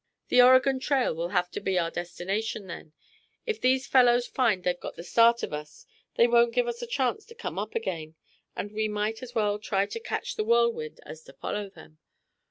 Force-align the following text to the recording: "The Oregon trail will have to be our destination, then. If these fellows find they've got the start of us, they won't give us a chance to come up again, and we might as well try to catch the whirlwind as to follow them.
"The 0.29 0.41
Oregon 0.41 0.79
trail 0.79 1.13
will 1.13 1.27
have 1.29 1.51
to 1.51 1.61
be 1.61 1.77
our 1.77 1.91
destination, 1.91 2.65
then. 2.65 2.93
If 3.45 3.61
these 3.61 3.85
fellows 3.85 4.25
find 4.25 4.63
they've 4.63 4.79
got 4.79 4.95
the 4.95 5.03
start 5.03 5.43
of 5.43 5.53
us, 5.53 5.85
they 6.15 6.25
won't 6.27 6.55
give 6.55 6.67
us 6.67 6.81
a 6.81 6.87
chance 6.87 7.23
to 7.25 7.35
come 7.35 7.59
up 7.59 7.75
again, 7.75 8.15
and 8.55 8.71
we 8.71 8.87
might 8.87 9.21
as 9.21 9.35
well 9.35 9.59
try 9.59 9.85
to 9.85 9.99
catch 9.99 10.37
the 10.37 10.43
whirlwind 10.43 11.01
as 11.05 11.21
to 11.25 11.33
follow 11.33 11.69
them. 11.69 11.99